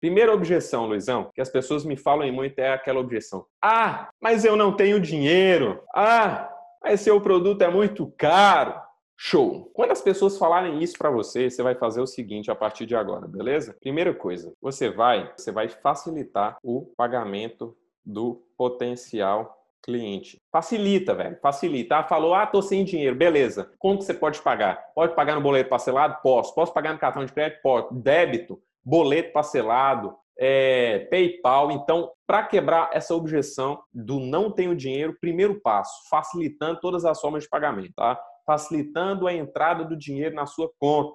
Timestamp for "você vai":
11.50-11.74, 14.62-15.30, 15.36-15.68